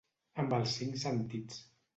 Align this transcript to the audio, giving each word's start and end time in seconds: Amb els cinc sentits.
Amb 0.43 0.55
els 0.59 0.73
cinc 0.79 0.99
sentits. 1.05 1.65